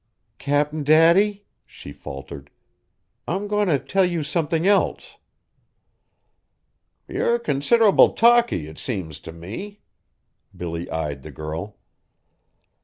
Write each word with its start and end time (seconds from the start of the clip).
"Cap'n 0.39 0.83
Daddy," 0.83 1.45
she 1.63 1.91
faltered, 1.93 2.49
"I'm 3.27 3.47
going 3.47 3.67
to 3.67 3.77
tell 3.77 4.03
you 4.03 4.23
something 4.23 4.65
else." 4.65 5.17
"Yer 7.07 7.37
considerable 7.37 8.13
talky, 8.13 8.65
it 8.65 8.79
seems 8.79 9.19
t' 9.19 9.29
me." 9.29 9.79
Billy 10.57 10.89
eyed 10.89 11.21
the 11.21 11.29
girl. 11.29 11.77